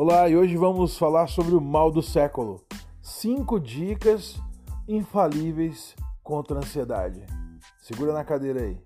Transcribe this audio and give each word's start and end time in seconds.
Olá, 0.00 0.28
e 0.28 0.36
hoje 0.36 0.56
vamos 0.56 0.96
falar 0.96 1.26
sobre 1.26 1.56
o 1.56 1.60
mal 1.60 1.90
do 1.90 2.00
século. 2.00 2.64
Cinco 3.02 3.58
dicas 3.58 4.40
infalíveis 4.86 5.96
contra 6.22 6.54
a 6.54 6.58
ansiedade. 6.60 7.26
Segura 7.80 8.12
na 8.12 8.22
cadeira 8.22 8.62
aí. 8.62 8.80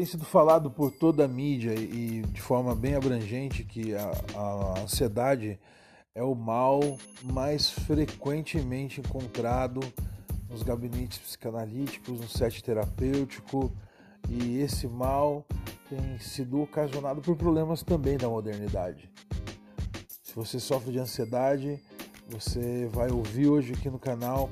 Tem 0.00 0.06
sido 0.06 0.24
falado 0.24 0.70
por 0.70 0.90
toda 0.90 1.26
a 1.26 1.28
mídia 1.28 1.74
e 1.74 2.22
de 2.22 2.40
forma 2.40 2.74
bem 2.74 2.94
abrangente 2.94 3.62
que 3.62 3.94
a, 3.94 4.10
a 4.34 4.80
ansiedade 4.80 5.60
é 6.14 6.22
o 6.22 6.34
mal 6.34 6.80
mais 7.22 7.68
frequentemente 7.68 9.02
encontrado 9.02 9.80
nos 10.48 10.62
gabinetes 10.62 11.18
psicanalíticos, 11.18 12.18
no 12.18 12.26
set 12.26 12.64
terapêutico, 12.64 13.70
e 14.26 14.60
esse 14.60 14.88
mal 14.88 15.44
tem 15.90 16.18
sido 16.18 16.62
ocasionado 16.62 17.20
por 17.20 17.36
problemas 17.36 17.82
também 17.82 18.16
da 18.16 18.26
modernidade. 18.26 19.10
Se 20.22 20.34
você 20.34 20.58
sofre 20.58 20.92
de 20.92 20.98
ansiedade, 20.98 21.78
você 22.26 22.88
vai 22.90 23.10
ouvir 23.10 23.48
hoje 23.48 23.74
aqui 23.74 23.90
no 23.90 23.98
canal 23.98 24.48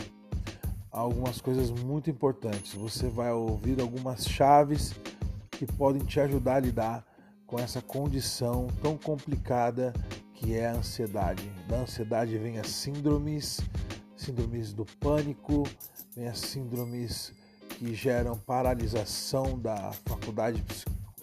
algumas 0.91 1.41
coisas 1.41 1.71
muito 1.71 2.11
importantes. 2.11 2.75
Você 2.75 3.09
vai 3.09 3.33
ouvir 3.33 3.81
algumas 3.81 4.29
chaves 4.29 4.95
que 5.59 5.67
podem 5.67 6.05
te 6.05 6.21
ajudar 6.21 6.55
a 6.55 6.61
lidar 6.61 7.05
com 7.45 7.59
essa 7.59 7.83
condição 7.83 8.69
tão 8.81 8.97
complicada 8.97 9.93
que 10.33 10.55
é 10.55 10.69
a 10.69 10.75
ansiedade. 10.75 11.51
Da 11.67 11.79
ansiedade 11.79 12.39
vem 12.39 12.59
as 12.61 12.69
síndromes, 12.69 13.61
síndromes 14.17 14.73
do 14.73 14.85
pânico, 14.85 15.65
vem 16.15 16.29
as 16.29 16.39
síndromes 16.39 17.33
que 17.71 17.93
geram 17.93 18.39
paralisação 18.39 19.59
da 19.59 19.91
faculdade 20.07 20.65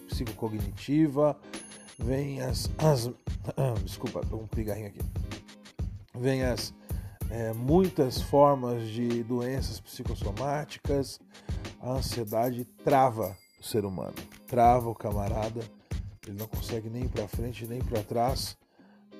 psicocognitiva, 0.06 1.34
vem 1.98 2.42
as, 2.42 2.68
as 2.76 3.10
desculpa, 3.82 4.20
tô 4.28 4.36
um 4.36 4.46
pigarrinho 4.46 4.88
aqui. 4.88 5.00
Vem 6.14 6.42
as 6.42 6.74
é, 7.30 7.54
muitas 7.54 8.20
formas 8.20 8.86
de 8.88 9.22
doenças 9.24 9.80
psicossomáticas, 9.80 11.18
a 11.80 11.92
ansiedade 11.92 12.64
trava 12.84 13.36
o 13.60 13.64
ser 13.64 13.84
humano, 13.84 14.14
trava 14.46 14.88
o 14.88 14.94
camarada, 14.94 15.60
ele 16.26 16.38
não 16.38 16.46
consegue 16.46 16.88
nem 16.88 17.08
para 17.08 17.28
frente 17.28 17.66
nem 17.66 17.80
para 17.80 18.02
trás 18.02 18.56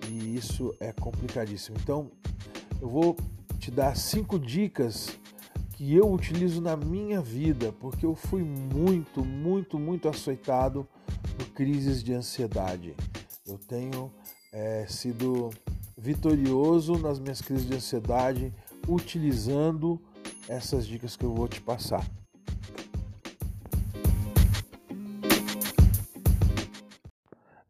e 0.09 0.37
isso 0.37 0.75
é 0.81 0.93
complicadíssimo. 0.93 1.77
Então, 1.81 2.11
eu 2.81 2.89
vou 2.89 3.17
te 3.59 3.71
dar 3.71 3.97
cinco 3.97 4.39
dicas 4.39 5.19
que 5.73 5.95
eu 5.95 6.11
utilizo 6.11 6.61
na 6.61 6.77
minha 6.77 7.21
vida, 7.21 7.73
porque 7.73 8.07
eu 8.07 8.15
fui 8.15 8.43
muito, 8.43 9.25
muito, 9.25 9.79
muito 9.79 10.09
açoitado 10.09 10.89
por 11.37 11.47
crises 11.49 12.03
de 12.03 12.15
ansiedade. 12.15 12.95
Eu 13.47 13.59
tenho 13.59 14.11
é, 14.53 14.87
sido 14.89 15.51
vitorioso 15.97 16.95
nas 16.99 17.19
minhas 17.19 17.41
crises 17.41 17.67
de 17.67 17.75
ansiedade 17.75 18.53
utilizando 18.89 20.01
essas 20.49 20.87
dicas 20.87 21.17
que 21.17 21.25
eu 21.25 21.35
vou 21.35 21.49
te 21.49 21.61
passar. 21.61 22.07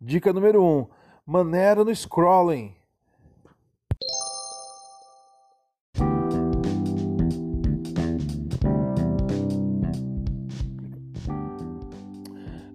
Dica 0.07 0.33
número 0.33 0.63
1: 0.63 0.65
um, 0.65 0.87
maneira 1.27 1.85
no 1.85 1.93
scrolling. 1.93 2.77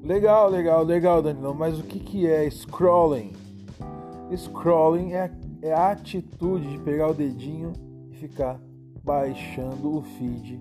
Legal, 0.03 0.49
legal, 0.49 0.83
legal, 0.83 1.21
Danilo. 1.21 1.55
Mas 1.55 1.79
o 1.79 1.83
que, 1.83 2.01
que 2.01 2.27
é 2.27 2.49
scrolling? 2.49 3.31
Scrolling 4.35 5.13
é, 5.13 5.31
é 5.61 5.71
a 5.71 5.91
atitude 5.91 6.69
de 6.69 6.79
pegar 6.79 7.11
o 7.11 7.13
dedinho 7.13 7.71
e 8.11 8.15
ficar 8.17 8.59
baixando 9.05 9.99
o 9.99 10.01
feed 10.01 10.57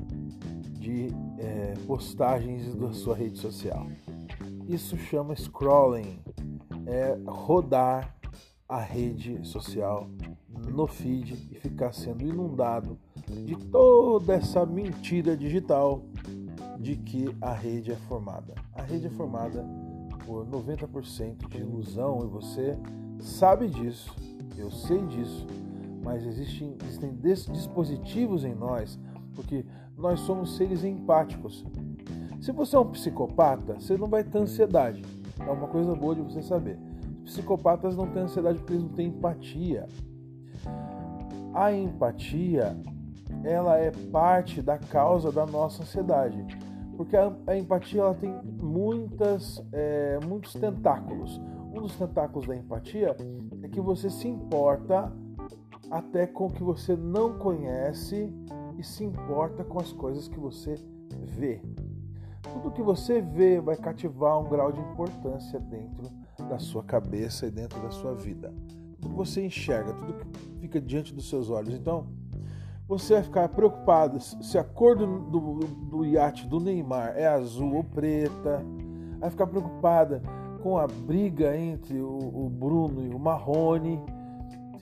de 0.78 1.08
é, 1.36 1.74
postagens 1.84 2.72
da 2.76 2.92
sua 2.92 3.16
rede 3.16 3.38
social. 3.38 3.88
Isso 4.68 4.96
chama 4.96 5.34
scrolling, 5.34 6.20
é 6.90 7.18
rodar 7.26 8.16
a 8.68 8.78
rede 8.78 9.46
social 9.46 10.08
no 10.68 10.86
feed 10.86 11.48
e 11.50 11.54
ficar 11.56 11.92
sendo 11.92 12.22
inundado 12.22 12.98
de 13.44 13.56
toda 13.56 14.34
essa 14.34 14.64
mentira 14.66 15.36
digital 15.36 16.02
de 16.78 16.96
que 16.96 17.34
a 17.40 17.52
rede 17.52 17.92
é 17.92 17.96
formada. 17.96 18.54
A 18.74 18.82
rede 18.82 19.06
é 19.06 19.10
formada 19.10 19.64
por 20.24 20.46
90% 20.46 21.48
de 21.48 21.58
ilusão 21.58 22.24
e 22.24 22.26
você 22.26 22.76
sabe 23.18 23.68
disso, 23.68 24.14
eu 24.56 24.70
sei 24.70 25.04
disso, 25.06 25.46
mas 26.02 26.24
existem, 26.24 26.76
existem 26.84 27.14
dispositivos 27.52 28.44
em 28.44 28.54
nós, 28.54 28.98
porque 29.34 29.64
nós 29.96 30.20
somos 30.20 30.56
seres 30.56 30.84
empáticos. 30.84 31.64
Se 32.40 32.52
você 32.52 32.76
é 32.76 32.78
um 32.78 32.90
psicopata, 32.90 33.74
você 33.74 33.96
não 33.96 34.08
vai 34.08 34.24
ter 34.24 34.38
ansiedade. 34.38 35.02
É 35.46 35.50
uma 35.50 35.68
coisa 35.68 35.94
boa 35.94 36.14
de 36.14 36.22
você 36.22 36.42
saber. 36.42 36.78
Os 37.24 37.32
psicopatas 37.32 37.96
não 37.96 38.06
têm 38.06 38.22
ansiedade 38.22 38.58
porque 38.58 38.74
eles 38.74 38.84
não 38.84 38.92
têm 38.92 39.08
empatia. 39.08 39.86
A 41.52 41.72
empatia, 41.72 42.76
ela 43.44 43.78
é 43.78 43.90
parte 44.12 44.62
da 44.62 44.78
causa 44.78 45.32
da 45.32 45.44
nossa 45.46 45.82
ansiedade, 45.82 46.44
porque 46.96 47.16
a, 47.16 47.32
a 47.46 47.56
empatia 47.56 48.02
ela 48.02 48.14
tem 48.14 48.32
muitas, 48.60 49.64
é, 49.72 50.18
muitos 50.26 50.52
tentáculos. 50.54 51.40
Um 51.72 51.82
dos 51.82 51.96
tentáculos 51.96 52.46
da 52.46 52.56
empatia 52.56 53.16
é 53.62 53.68
que 53.68 53.80
você 53.80 54.10
se 54.10 54.28
importa 54.28 55.12
até 55.90 56.26
com 56.26 56.46
o 56.46 56.50
que 56.50 56.62
você 56.62 56.96
não 56.96 57.38
conhece 57.38 58.32
e 58.78 58.84
se 58.84 59.04
importa 59.04 59.64
com 59.64 59.80
as 59.80 59.92
coisas 59.92 60.28
que 60.28 60.38
você 60.38 60.74
vê. 61.36 61.60
Tudo 62.42 62.70
que 62.70 62.82
você 62.82 63.20
vê 63.20 63.60
vai 63.60 63.76
cativar 63.76 64.38
um 64.38 64.48
grau 64.48 64.72
de 64.72 64.80
importância 64.80 65.60
dentro 65.60 66.10
da 66.48 66.58
sua 66.58 66.82
cabeça 66.82 67.46
e 67.46 67.50
dentro 67.50 67.80
da 67.80 67.90
sua 67.90 68.14
vida. 68.14 68.52
Tudo 69.00 69.10
que 69.10 69.16
você 69.16 69.44
enxerga, 69.44 69.92
tudo 69.92 70.14
que 70.14 70.26
fica 70.60 70.80
diante 70.80 71.14
dos 71.14 71.28
seus 71.28 71.50
olhos. 71.50 71.74
Então, 71.74 72.06
você 72.88 73.14
vai 73.14 73.22
ficar 73.22 73.48
preocupado 73.50 74.18
se 74.20 74.58
a 74.58 74.64
cor 74.64 74.96
do, 74.96 75.06
do, 75.20 75.58
do 75.88 76.04
iate 76.04 76.46
do 76.46 76.58
Neymar 76.58 77.14
é 77.16 77.26
azul 77.26 77.74
ou 77.76 77.84
preta, 77.84 78.64
vai 79.20 79.30
ficar 79.30 79.46
preocupada 79.46 80.20
com 80.60 80.76
a 80.78 80.86
briga 80.86 81.56
entre 81.56 82.00
o, 82.00 82.18
o 82.46 82.50
Bruno 82.50 83.06
e 83.06 83.10
o 83.10 83.18
Marrone. 83.18 84.00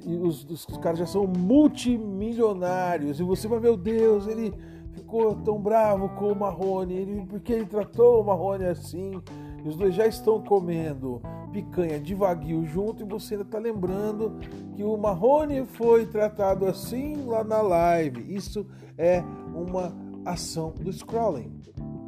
E 0.07 0.17
os, 0.17 0.45
os, 0.45 0.65
caras 0.79 1.01
já 1.01 1.07
são 1.07 1.27
multimilionários. 1.27 3.21
E 3.21 3.23
você 3.23 3.47
vai, 3.47 3.61
meu 3.61 3.77
Deus, 3.77 4.27
ele 4.27 4.55
ficou 4.99 5.35
tão 5.37 5.59
bravo 5.59 6.09
com 6.11 6.33
o 6.33 6.37
Marrone. 6.37 6.95
Ele, 6.95 7.27
porque 7.27 7.53
ele 7.53 7.67
tratou 7.67 8.21
o 8.21 8.25
Marrone 8.25 8.65
assim. 8.65 9.21
Os 9.65 9.77
dois 9.77 9.95
já 9.95 10.07
estão 10.07 10.41
comendo 10.41 11.21
picanha 11.53 11.99
de 11.99 12.15
vaguio 12.15 12.65
junto. 12.67 13.03
E 13.03 13.07
você 13.07 13.35
ainda 13.35 13.45
está 13.45 13.59
lembrando 13.59 14.39
que 14.75 14.83
o 14.83 14.97
Marrone 14.97 15.65
foi 15.65 16.07
tratado 16.07 16.67
assim 16.67 17.25
lá 17.27 17.43
na 17.43 17.61
live. 17.63 18.35
Isso 18.35 18.67
é 18.97 19.23
uma 19.55 19.93
ação 20.25 20.75
do 20.79 20.93
scrolling 20.93 21.59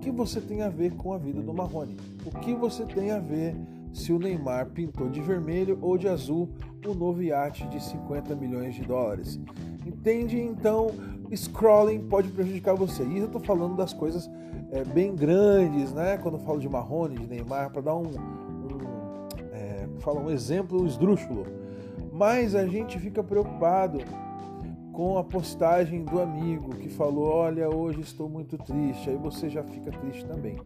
que 0.01 0.11
você 0.11 0.41
tem 0.41 0.63
a 0.63 0.69
ver 0.69 0.93
com 0.95 1.13
a 1.13 1.19
vida 1.19 1.41
do 1.43 1.53
Marrone? 1.53 1.97
O 2.25 2.31
que 2.39 2.55
você 2.55 2.85
tem 2.85 3.11
a 3.11 3.19
ver 3.19 3.55
se 3.93 4.13
o 4.13 4.19
Neymar 4.19 4.71
pintou 4.71 5.09
de 5.09 5.21
vermelho 5.21 5.79
ou 5.83 5.99
de 5.99 6.09
azul 6.09 6.49
o 6.87 6.95
novo 6.95 7.23
iate 7.23 7.69
de 7.69 7.83
50 7.83 8.35
milhões 8.35 8.75
de 8.75 8.83
dólares? 8.83 9.39
Entende? 9.87 10.41
Então, 10.41 10.89
scrolling 11.37 12.01
pode 12.01 12.29
prejudicar 12.29 12.75
você. 12.75 13.05
E 13.05 13.19
eu 13.19 13.27
estou 13.27 13.41
falando 13.41 13.77
das 13.77 13.93
coisas 13.93 14.31
é, 14.71 14.85
bem 14.85 15.15
grandes, 15.15 15.93
né? 15.93 16.19
Quando 16.19 16.35
eu 16.35 16.41
falo 16.41 16.59
de 16.59 16.69
Marrone, 16.69 17.19
de 17.19 17.27
Neymar, 17.27 17.71
para 17.71 17.83
dar 17.83 17.97
um, 17.97 18.09
um, 18.09 19.29
é, 19.53 19.87
um 20.11 20.31
exemplo 20.31 20.87
esdrúxulo. 20.87 21.47
Mas 22.13 22.55
a 22.55 22.67
gente 22.67 22.99
fica 22.99 23.23
preocupado 23.23 23.99
com 24.93 25.17
a 25.17 25.25
postagem 25.25 26.05
do 26.05 26.21
amigo 26.21 26.77
que 26.77 26.89
falou: 26.89 27.29
Olha, 27.29 27.69
hoje 27.69 28.01
estou 28.01 28.29
muito 28.29 28.59
triste. 28.59 29.11
Aí 29.11 29.17
você 29.17 29.49
já 29.49 29.63
fica 29.63 29.91
triste 29.91 30.25
também. 30.27 30.57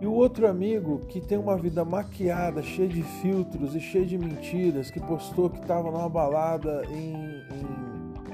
E 0.00 0.06
o 0.06 0.12
outro 0.12 0.46
amigo 0.46 0.98
que 1.08 1.20
tem 1.20 1.38
uma 1.38 1.56
vida 1.56 1.82
maquiada, 1.84 2.62
cheia 2.62 2.88
de 2.88 3.02
filtros 3.02 3.74
e 3.74 3.80
cheia 3.80 4.04
de 4.04 4.18
mentiras, 4.18 4.90
que 4.90 5.00
postou 5.00 5.48
que 5.48 5.58
estava 5.58 5.90
numa 5.90 6.08
balada 6.08 6.82
em, 6.90 7.14
em 7.14 7.85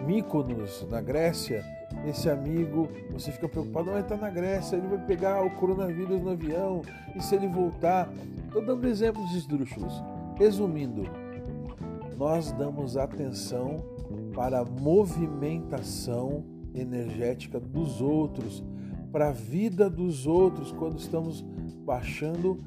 Mykonos, 0.07 0.87
na 0.91 1.01
Grécia. 1.01 1.65
Esse 2.07 2.29
amigo, 2.29 2.89
você 3.13 3.31
fica 3.31 3.49
preocupado, 3.49 3.87
não, 3.87 3.93
ele 3.95 4.03
está 4.03 4.17
na 4.17 4.31
Grécia, 4.31 4.77
ele 4.77 4.89
vai 4.89 4.99
pegar 5.07 5.45
o 5.45 5.51
coronavírus 5.51 6.21
no 6.23 6.31
avião, 6.31 6.83
e 7.15 7.23
se 7.23 7.35
ele 7.35 7.47
voltar? 7.47 8.11
Estou 8.47 8.65
dando 8.65 8.87
exemplos 8.89 9.33
esdrúxulos. 9.35 10.03
Resumindo, 10.37 11.05
nós 12.17 12.51
damos 12.53 12.97
atenção 12.97 13.85
para 14.35 14.61
a 14.61 14.65
movimentação 14.65 16.45
energética 16.75 17.61
dos 17.61 18.01
outros, 18.01 18.65
para 19.13 19.29
a 19.29 19.33
vida 19.33 19.91
dos 19.91 20.27
outros 20.27 20.73
quando 20.73 20.99
estamos 20.99 21.45
baixando 21.85 22.61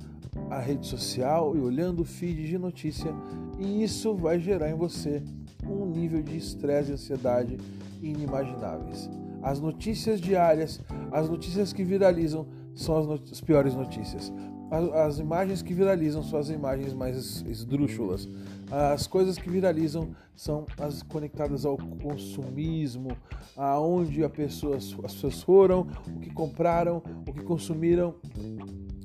a 0.50 0.60
rede 0.60 0.86
social 0.86 1.56
e 1.56 1.60
olhando 1.60 2.02
o 2.02 2.06
feed 2.06 2.46
de 2.46 2.58
notícia, 2.58 3.12
e 3.58 3.84
isso 3.84 4.14
vai 4.14 4.40
gerar 4.40 4.70
em 4.70 4.76
você 4.76 5.24
um 5.68 5.86
nível 5.86 6.22
de 6.22 6.38
estresse 6.38 6.92
e 6.92 6.94
ansiedade 6.94 7.58
inimagináveis. 8.02 9.10
As 9.42 9.60
notícias 9.60 10.20
diárias, 10.20 10.82
as 11.12 11.30
notícias 11.30 11.72
que 11.72 11.84
viralizam 11.84 12.48
são 12.74 12.98
as, 12.98 13.06
not 13.06 13.32
as 13.32 13.42
piores 13.42 13.76
notícias. 13.76 14.34
As, 14.72 14.94
as, 14.94 15.20
imagens 15.20 15.62
que 15.62 15.74
viralizam 15.74 16.24
são 16.24 16.40
as 16.40 16.50
imagens 16.50 16.94
mais 16.94 17.44
esdrúxulas. 17.48 18.28
As 18.72 19.06
coisas 19.06 19.38
que 19.38 19.50
viralizam 19.50 20.10
são 20.36 20.66
as 20.80 21.04
conectadas 21.04 21.66
ao 21.66 21.78
consumismo, 21.78 23.10
aonde 23.56 24.24
a 24.24 24.30
pessoa, 24.30 24.78
as 24.78 24.92
pessoas 24.92 25.44
foram, 25.44 25.88
o 26.08 26.20
que 26.20 26.32
compraram, 26.32 27.04
o 27.28 27.32
que 27.32 27.44
consumiram. 27.44 28.16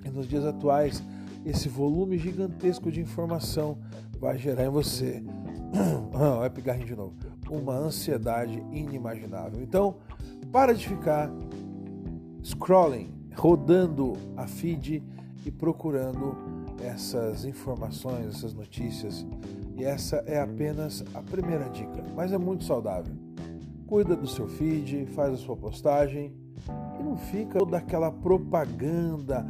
E 0.05 0.09
nos 0.09 0.27
dias 0.27 0.45
atuais, 0.47 1.03
esse 1.45 1.69
volume 1.69 2.19
gigantesco 2.19 2.91
de 2.91 3.01
informação 3.01 3.79
vai 4.19 4.39
gerar 4.39 4.65
em 4.65 4.71
você, 4.71 5.23
vai 6.38 6.50
pigarrinho 6.50 6.87
de 6.87 6.96
novo, 6.96 7.14
uma 7.49 7.75
ansiedade 7.75 8.62
inimaginável. 8.72 9.62
Então, 9.62 9.96
para 10.52 10.75
de 10.75 10.88
ficar 10.88 11.31
scrolling, 12.43 13.12
rodando 13.37 14.14
a 14.37 14.46
feed 14.46 15.02
e 15.44 15.50
procurando 15.50 16.37
essas 16.82 17.44
informações, 17.44 18.37
essas 18.37 18.55
notícias. 18.55 19.26
E 19.76 19.84
essa 19.84 20.17
é 20.26 20.40
apenas 20.40 21.05
a 21.14 21.22
primeira 21.22 21.69
dica, 21.69 22.05
mas 22.14 22.32
é 22.32 22.38
muito 22.38 22.64
saudável. 22.64 23.14
Cuida 23.87 24.14
do 24.14 24.26
seu 24.26 24.46
feed, 24.46 25.06
faz 25.06 25.34
a 25.34 25.37
sua 25.37 25.56
postagem 25.56 26.32
e 26.99 27.02
não 27.02 27.17
fica 27.17 27.58
toda 27.58 27.78
aquela 27.78 28.11
propaganda 28.11 29.46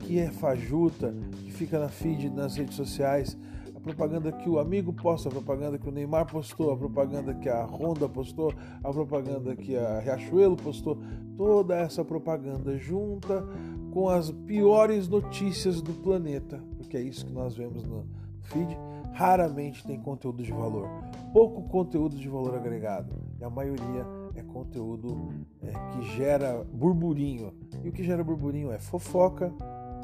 que 0.00 0.18
é 0.18 0.30
fajuta, 0.30 1.14
que 1.44 1.52
fica 1.52 1.78
na 1.78 1.88
feed, 1.88 2.30
nas 2.30 2.56
redes 2.56 2.74
sociais, 2.74 3.36
propaganda 3.84 4.32
que 4.32 4.48
o 4.48 4.58
amigo 4.58 4.92
posta, 4.92 5.28
a 5.28 5.32
propaganda 5.32 5.78
que 5.78 5.88
o 5.88 5.92
Neymar 5.92 6.26
postou, 6.26 6.72
a 6.72 6.76
propaganda 6.76 7.34
que 7.34 7.48
a 7.50 7.64
Honda 7.64 8.08
postou, 8.08 8.52
a 8.82 8.90
propaganda 8.90 9.54
que 9.54 9.76
a 9.76 10.00
Riachuelo 10.00 10.56
postou, 10.56 10.98
toda 11.36 11.76
essa 11.76 12.02
propaganda 12.02 12.78
junta 12.78 13.46
com 13.92 14.08
as 14.08 14.30
piores 14.30 15.06
notícias 15.06 15.82
do 15.82 15.92
planeta, 15.92 16.60
porque 16.78 16.96
é 16.96 17.00
isso 17.00 17.26
que 17.26 17.32
nós 17.32 17.54
vemos 17.54 17.84
no 17.84 18.06
feed, 18.40 18.76
raramente 19.12 19.86
tem 19.86 20.00
conteúdo 20.00 20.42
de 20.42 20.50
valor, 20.50 20.88
pouco 21.32 21.62
conteúdo 21.68 22.16
de 22.16 22.28
valor 22.28 22.54
agregado, 22.54 23.14
e 23.38 23.44
a 23.44 23.50
maioria 23.50 24.06
é 24.34 24.42
conteúdo 24.42 25.28
é, 25.62 25.72
que 25.92 26.16
gera 26.16 26.64
burburinho. 26.72 27.52
E 27.84 27.88
o 27.88 27.92
que 27.92 28.02
gera 28.02 28.24
burburinho 28.24 28.72
é 28.72 28.78
fofoca, 28.78 29.52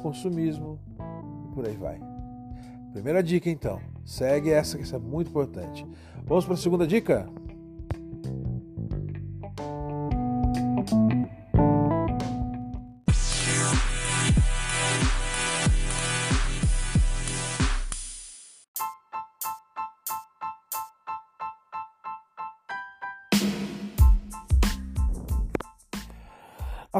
consumismo 0.01 0.79
e 1.45 1.53
por 1.53 1.65
aí 1.65 1.75
vai. 1.75 2.10
Primeira 2.91 3.23
dica 3.23 3.49
então, 3.49 3.79
segue 4.05 4.49
essa 4.49 4.77
que 4.77 4.93
é 4.93 4.99
muito 4.99 5.29
importante. 5.29 5.85
Vamos 6.25 6.43
para 6.45 6.55
a 6.55 6.57
segunda 6.57 6.85
dica? 6.85 7.27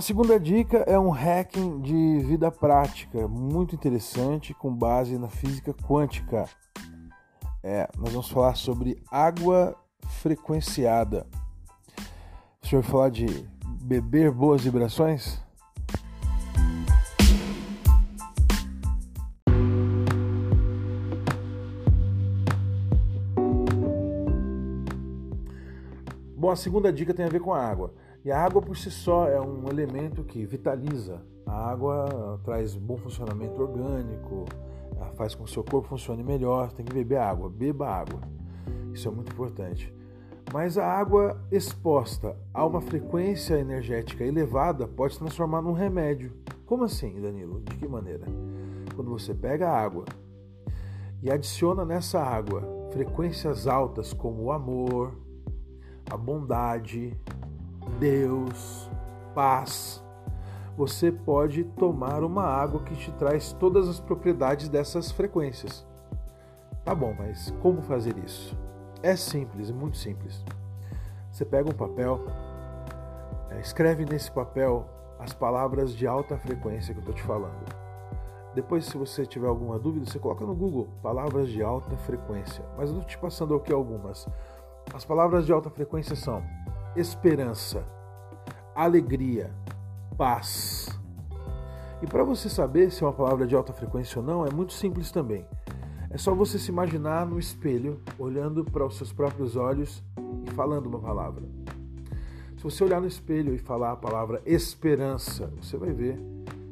A 0.02 0.04
segunda 0.04 0.40
dica 0.40 0.80
é 0.88 0.98
um 0.98 1.12
hacking 1.12 1.80
de 1.80 2.22
vida 2.22 2.50
prática, 2.50 3.28
muito 3.28 3.76
interessante, 3.76 4.52
com 4.52 4.76
base 4.76 5.16
na 5.16 5.28
física 5.28 5.76
quântica. 5.76 6.50
É, 7.62 7.88
nós 7.96 8.12
vamos 8.12 8.28
falar 8.28 8.56
sobre 8.56 9.00
água 9.12 9.76
frequenciada. 10.24 11.28
Você 12.64 12.78
vai 12.78 12.82
falar 12.82 13.10
de 13.12 13.28
beber 13.84 14.32
boas 14.32 14.64
vibrações? 14.64 15.40
Bom, 26.36 26.50
a 26.50 26.56
segunda 26.56 26.92
dica 26.92 27.14
tem 27.14 27.24
a 27.24 27.30
ver 27.30 27.40
com 27.40 27.54
a 27.54 27.64
água. 27.64 27.94
E 28.24 28.32
a 28.32 28.40
água 28.40 28.62
por 28.62 28.78
si 28.78 28.92
só 28.92 29.28
é 29.28 29.42
um 29.42 29.68
elemento 29.68 30.24
que 30.24 30.46
vitaliza. 30.46 31.22
A 31.46 31.72
água 31.72 32.40
traz 32.44 32.76
bom 32.76 32.98
funcionamento 32.98 33.60
orgânico, 33.62 34.46
faz 35.16 35.34
com 35.34 35.44
que 35.44 35.50
o 35.50 35.54
seu 35.54 35.64
corpo 35.64 35.90
funcione 35.90 36.24
melhor. 36.24 36.72
Tem 36.72 36.86
que 36.86 36.94
beber 36.94 37.18
água, 37.18 37.50
beba 37.50 37.88
água. 37.88 38.22
Isso 38.94 39.08
é 39.08 39.12
muito 39.12 39.32
importante. 39.32 39.94
Mas 40.54 40.78
a 40.78 40.86
água 40.86 41.42
exposta 41.52 42.38
a 42.54 42.66
uma 42.66 42.82
frequência 42.82 43.56
energética 43.56 44.24
elevada 44.24 44.88
pode 44.88 45.14
se 45.14 45.20
transformar 45.20 45.62
num 45.62 45.72
remédio. 45.72 46.34
Como 46.66 46.84
assim, 46.84 47.20
Danilo? 47.22 47.62
De 47.62 47.76
que 47.76 47.88
maneira? 47.88 48.26
Quando 48.96 49.10
você 49.10 49.34
pega 49.34 49.70
a 49.70 49.80
água 49.80 50.06
e 51.24 51.32
adiciona 51.32 51.86
nessa 51.86 52.22
água 52.22 52.62
frequências 52.92 53.66
altas 53.66 54.14
como 54.14 54.44
o 54.44 54.52
amor, 54.52 55.16
a 56.10 56.18
bondade, 56.18 57.18
Deus, 58.00 58.90
paz, 59.34 60.04
você 60.78 61.12
pode 61.12 61.64
tomar 61.64 62.24
uma 62.24 62.44
água 62.44 62.82
que 62.84 62.96
te 62.96 63.12
traz 63.14 63.54
todas 63.54 63.88
as 63.88 64.00
propriedades 64.00 64.70
dessas 64.70 65.12
frequências. 65.12 65.86
Tá 66.84 66.96
bom, 66.96 67.14
mas 67.18 67.54
como 67.62 67.82
fazer 67.82 68.18
isso? 68.26 68.58
É 69.04 69.16
simples, 69.16 69.72
muito 69.72 69.98
simples. 69.98 70.44
Você 71.32 71.46
pega 71.46 71.70
um 71.70 71.74
papel, 71.74 72.22
é, 73.50 73.60
escreve 73.60 74.06
nesse 74.06 74.32
papel 74.32 74.88
as 75.20 75.34
palavras 75.34 75.94
de 75.94 76.08
alta 76.08 76.38
frequência 76.38 76.94
que 76.94 77.00
eu 77.00 77.02
estou 77.02 77.16
te 77.16 77.24
falando. 77.24 77.82
Depois, 78.54 78.86
se 78.86 78.98
você 78.98 79.26
tiver 79.26 79.48
alguma 79.48 79.80
dúvida, 79.80 80.06
você 80.06 80.20
coloca 80.20 80.46
no 80.46 80.54
Google 80.54 80.90
palavras 81.02 81.48
de 81.48 81.64
alta 81.64 81.96
frequência. 81.98 82.66
Mas 82.78 82.90
eu 82.90 82.98
estou 82.98 83.04
te 83.04 83.18
passando 83.18 83.56
aqui 83.56 83.72
algumas. 83.72 84.28
As 84.94 85.06
palavras 85.06 85.46
de 85.46 85.54
alta 85.54 85.70
frequência 85.70 86.16
são 86.16 86.44
esperança, 86.96 87.86
alegria, 88.76 89.54
paz. 90.18 90.90
E 92.02 92.08
para 92.08 92.24
você 92.24 92.50
saber 92.50 92.92
se 92.92 93.04
é 93.04 93.08
uma 93.08 93.14
palavra 93.14 93.48
de 93.48 93.56
alta 93.56 93.72
frequência 93.72 94.20
ou 94.20 94.26
não, 94.26 94.46
é 94.46 94.52
muito 94.52 94.74
simples 94.74 95.10
também. 95.12 95.46
É 96.10 96.18
só 96.18 96.36
você 96.36 96.60
se 96.60 96.70
imaginar 96.70 97.26
no 97.26 97.40
espelho, 97.40 98.02
olhando 98.20 98.66
para 98.66 98.86
os 98.86 98.98
seus 98.98 99.14
próprios 99.14 99.56
olhos 99.56 100.04
e 100.46 100.52
falando 100.52 100.88
uma 100.88 101.00
palavra. 101.00 101.44
Se 102.58 102.64
você 102.64 102.84
olhar 102.84 103.00
no 103.00 103.08
espelho 103.08 103.54
e 103.54 103.58
falar 103.58 103.94
a 103.94 103.96
palavra 103.96 104.42
esperança, 104.46 105.52
você 105.62 105.78
vai 105.78 105.94
ver 105.94 106.20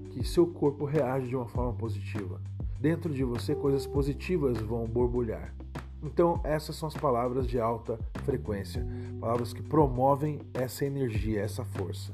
que 0.10 0.28
seu 0.28 0.46
corpo 0.46 0.84
reage 0.84 1.30
de 1.30 1.36
uma 1.36 1.48
forma 1.48 1.74
positiva. 1.74 2.42
Dentro 2.78 3.14
de 3.14 3.24
você, 3.24 3.56
coisas 3.56 3.88
positivas 3.88 4.58
vão 4.58 4.86
borbulhar. 4.86 5.54
Então, 6.01 6.39
essas 6.44 6.75
são 6.75 6.88
as 6.88 6.94
palavras 6.96 7.46
de 7.46 7.60
alta 7.60 8.00
frequência, 8.24 8.86
palavras 9.20 9.51
que 9.51 9.62
promovem 9.62 10.39
essa 10.53 10.86
energia, 10.86 11.41
essa 11.41 11.65
força. 11.65 12.13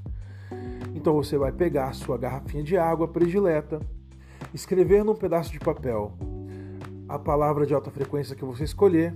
Então, 0.94 1.14
você 1.14 1.38
vai 1.38 1.52
pegar 1.52 1.90
a 1.90 1.94
sua 1.94 2.18
garrafinha 2.18 2.64
de 2.64 2.78
água 2.78 3.08
predileta, 3.08 3.80
escrever 4.54 5.04
num 5.04 5.16
pedaço 5.16 5.52
de 5.52 5.60
papel 5.60 6.14
a 7.08 7.20
palavra 7.20 7.66
de 7.66 7.74
alta 7.74 7.92
frequência 7.92 8.36
que 8.36 8.44
você 8.44 8.64
escolher 8.64 9.16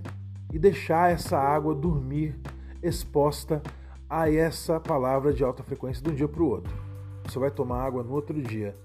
e 0.54 0.60
deixar 0.60 1.12
essa 1.12 1.38
água 1.38 1.74
dormir 1.74 2.40
exposta 2.82 3.62
a 4.10 4.32
essa 4.32 4.80
palavra 4.80 5.34
de 5.34 5.44
alta 5.44 5.64
frequência 5.64 6.04
de 6.04 6.10
um 6.10 6.16
dia 6.16 6.28
para 6.28 6.42
o 6.42 6.48
outro. 6.48 6.74
Você 7.26 7.38
vai 7.38 7.52
tomar 7.52 7.84
água 7.84 8.04
no 8.04 8.14
outro 8.14 8.40
dia. 8.42 8.76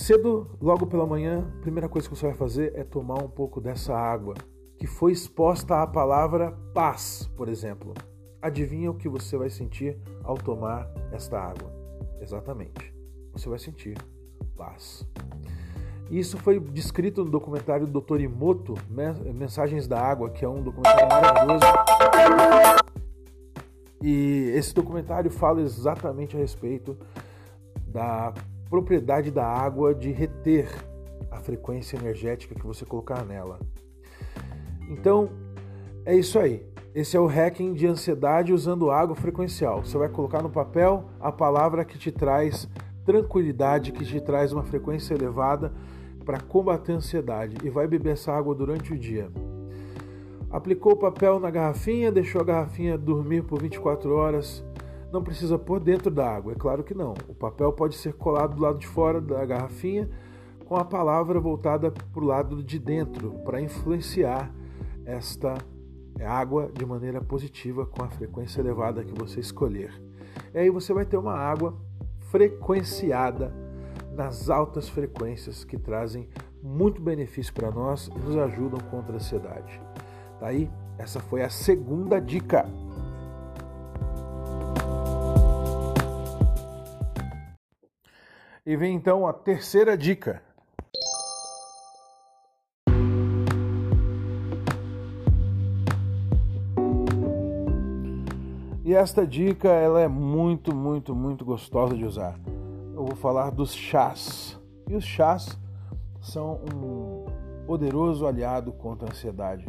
Cedo, 0.00 0.56
logo 0.62 0.86
pela 0.86 1.06
manhã, 1.06 1.46
a 1.58 1.60
primeira 1.60 1.86
coisa 1.86 2.08
que 2.08 2.16
você 2.16 2.24
vai 2.24 2.34
fazer 2.34 2.72
é 2.74 2.82
tomar 2.82 3.22
um 3.22 3.28
pouco 3.28 3.60
dessa 3.60 3.94
água 3.94 4.32
que 4.78 4.86
foi 4.86 5.12
exposta 5.12 5.82
à 5.82 5.86
palavra 5.86 6.52
paz, 6.72 7.30
por 7.36 7.50
exemplo. 7.50 7.92
Adivinha 8.40 8.90
o 8.90 8.94
que 8.94 9.10
você 9.10 9.36
vai 9.36 9.50
sentir 9.50 9.98
ao 10.24 10.38
tomar 10.38 10.90
esta 11.12 11.38
água? 11.38 11.70
Exatamente. 12.18 12.94
Você 13.34 13.46
vai 13.50 13.58
sentir 13.58 13.98
paz. 14.56 15.06
Isso 16.10 16.38
foi 16.38 16.58
descrito 16.58 17.22
no 17.22 17.30
documentário 17.30 17.86
do 17.86 18.00
Dr. 18.00 18.22
Imoto, 18.22 18.74
Mensagens 19.34 19.86
da 19.86 20.00
Água, 20.00 20.30
que 20.30 20.46
é 20.46 20.48
um 20.48 20.62
documentário 20.62 21.08
maravilhoso. 21.10 21.66
E 24.02 24.50
esse 24.54 24.74
documentário 24.74 25.30
fala 25.30 25.60
exatamente 25.60 26.38
a 26.38 26.40
respeito 26.40 26.96
da 27.86 28.32
propriedade 28.70 29.32
da 29.32 29.44
água 29.44 29.92
de 29.92 30.12
reter 30.12 30.68
a 31.30 31.40
frequência 31.40 31.96
energética 31.96 32.54
que 32.54 32.66
você 32.66 32.86
colocar 32.86 33.24
nela. 33.24 33.58
Então, 34.88 35.30
é 36.06 36.14
isso 36.14 36.38
aí. 36.38 36.64
Esse 36.94 37.16
é 37.16 37.20
o 37.20 37.26
hacking 37.26 37.74
de 37.74 37.86
ansiedade 37.86 38.52
usando 38.52 38.90
água 38.90 39.14
frequencial. 39.14 39.84
Você 39.84 39.98
vai 39.98 40.08
colocar 40.08 40.42
no 40.42 40.50
papel 40.50 41.10
a 41.20 41.30
palavra 41.30 41.84
que 41.84 41.98
te 41.98 42.10
traz 42.10 42.68
tranquilidade, 43.04 43.92
que 43.92 44.04
te 44.04 44.20
traz 44.20 44.52
uma 44.52 44.62
frequência 44.62 45.14
elevada 45.14 45.72
para 46.24 46.40
combater 46.40 46.92
a 46.92 46.96
ansiedade 46.96 47.56
e 47.64 47.70
vai 47.70 47.86
beber 47.86 48.12
essa 48.12 48.32
água 48.32 48.54
durante 48.54 48.92
o 48.92 48.98
dia. 48.98 49.30
Aplicou 50.50 50.92
o 50.92 50.96
papel 50.96 51.38
na 51.38 51.50
garrafinha, 51.50 52.10
deixou 52.10 52.40
a 52.40 52.44
garrafinha 52.44 52.98
dormir 52.98 53.42
por 53.44 53.60
24 53.60 54.12
horas. 54.12 54.64
Não 55.12 55.22
precisa 55.22 55.58
pôr 55.58 55.80
dentro 55.80 56.10
da 56.10 56.28
água, 56.28 56.52
é 56.52 56.56
claro 56.56 56.84
que 56.84 56.94
não. 56.94 57.14
O 57.28 57.34
papel 57.34 57.72
pode 57.72 57.96
ser 57.96 58.14
colado 58.14 58.54
do 58.54 58.62
lado 58.62 58.78
de 58.78 58.86
fora 58.86 59.20
da 59.20 59.44
garrafinha 59.44 60.08
com 60.66 60.76
a 60.76 60.84
palavra 60.84 61.40
voltada 61.40 61.90
para 61.90 62.22
o 62.22 62.26
lado 62.26 62.62
de 62.62 62.78
dentro 62.78 63.32
para 63.44 63.60
influenciar 63.60 64.52
esta 65.04 65.58
água 66.24 66.70
de 66.72 66.86
maneira 66.86 67.20
positiva 67.20 67.84
com 67.84 68.04
a 68.04 68.08
frequência 68.08 68.60
elevada 68.60 69.02
que 69.02 69.12
você 69.12 69.40
escolher. 69.40 69.92
E 70.54 70.58
aí 70.58 70.70
você 70.70 70.92
vai 70.92 71.04
ter 71.04 71.16
uma 71.16 71.34
água 71.34 71.76
frequenciada 72.30 73.52
nas 74.14 74.48
altas 74.48 74.88
frequências 74.88 75.64
que 75.64 75.76
trazem 75.76 76.28
muito 76.62 77.00
benefício 77.00 77.52
para 77.52 77.70
nós 77.70 78.08
e 78.08 78.18
nos 78.18 78.36
ajudam 78.36 78.78
contra 78.90 79.14
a 79.14 79.16
ansiedade. 79.16 79.80
Tá 80.38 80.48
aí? 80.48 80.70
Essa 80.98 81.18
foi 81.18 81.42
a 81.42 81.50
segunda 81.50 82.20
dica. 82.20 82.68
E 88.70 88.76
vem 88.76 88.94
então 88.94 89.26
a 89.26 89.32
terceira 89.32 89.98
dica. 89.98 90.40
E 98.84 98.94
esta 98.94 99.26
dica 99.26 99.66
ela 99.66 100.00
é 100.00 100.06
muito, 100.06 100.72
muito, 100.72 101.16
muito 101.16 101.44
gostosa 101.44 101.96
de 101.96 102.04
usar. 102.04 102.38
Eu 102.94 103.04
vou 103.06 103.16
falar 103.16 103.50
dos 103.50 103.74
chás. 103.74 104.56
E 104.86 104.94
os 104.94 105.04
chás 105.04 105.58
são 106.20 106.60
um 106.72 107.26
poderoso 107.66 108.24
aliado 108.24 108.70
contra 108.70 109.08
a 109.08 109.10
ansiedade. 109.10 109.66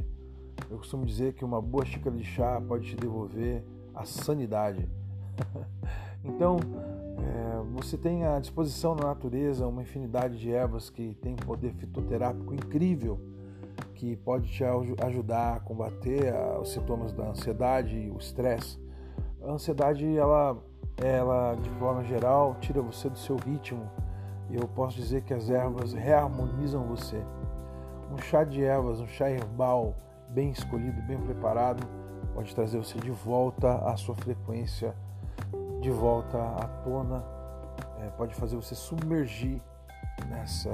Eu 0.69 0.77
costumo 0.77 1.07
dizer 1.07 1.33
que 1.33 1.43
uma 1.43 1.59
boa 1.59 1.83
xícara 1.83 2.15
de 2.15 2.23
chá 2.23 2.61
pode 2.67 2.89
te 2.89 2.95
devolver 2.95 3.63
a 3.95 4.05
sanidade. 4.05 4.87
então, 6.23 6.59
é, 7.23 7.61
você 7.73 7.97
tem 7.97 8.25
à 8.25 8.39
disposição 8.39 8.95
na 8.95 9.05
natureza 9.05 9.67
uma 9.67 9.81
infinidade 9.81 10.37
de 10.39 10.51
ervas 10.51 10.89
que 10.89 11.15
têm 11.21 11.35
poder 11.35 11.73
fitoterápico 11.73 12.53
incrível, 12.53 13.19
que 13.95 14.15
pode 14.15 14.51
te 14.51 14.63
ajudar 14.63 15.57
a 15.57 15.59
combater 15.59 16.33
os 16.59 16.71
sintomas 16.71 17.13
da 17.13 17.29
ansiedade 17.29 17.95
e 17.95 18.09
o 18.09 18.17
estresse. 18.17 18.79
A 19.43 19.51
ansiedade, 19.51 20.05
ela, 20.17 20.57
ela, 20.97 21.55
de 21.55 21.69
forma 21.71 22.03
geral, 22.03 22.55
tira 22.59 22.81
você 22.81 23.09
do 23.09 23.17
seu 23.17 23.35
ritmo. 23.35 23.89
Eu 24.49 24.67
posso 24.67 24.97
dizer 24.97 25.21
que 25.23 25.33
as 25.33 25.49
ervas 25.49 25.93
reharmonizam 25.93 26.83
você. 26.83 27.23
Um 28.11 28.17
chá 28.17 28.43
de 28.43 28.63
ervas, 28.63 28.99
um 28.99 29.07
chá 29.07 29.29
herbal, 29.29 29.95
bem 30.29 30.51
escolhido, 30.51 31.01
bem 31.03 31.17
preparado, 31.17 31.87
pode 32.33 32.53
trazer 32.53 32.77
você 32.77 32.99
de 32.99 33.11
volta 33.11 33.75
à 33.85 33.95
sua 33.95 34.15
frequência, 34.15 34.95
de 35.81 35.89
volta 35.89 36.37
à 36.37 36.67
tona, 36.83 37.23
é, 37.99 38.09
pode 38.11 38.35
fazer 38.35 38.55
você 38.55 38.75
submergir 38.75 39.59
nessa 40.29 40.69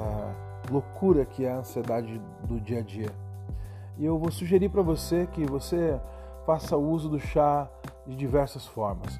loucura 0.69 1.25
que 1.25 1.45
é 1.45 1.51
a 1.51 1.59
ansiedade 1.59 2.21
do 2.43 2.59
dia 2.59 2.79
a 2.79 2.83
dia. 2.83 3.09
E 3.97 4.05
eu 4.05 4.19
vou 4.19 4.29
sugerir 4.29 4.69
para 4.69 4.81
você 4.81 5.25
que 5.25 5.45
você 5.45 5.99
faça 6.45 6.75
uso 6.75 7.09
do 7.09 7.19
chá 7.19 7.69
de 8.05 8.15
diversas 8.15 8.67
formas. 8.67 9.17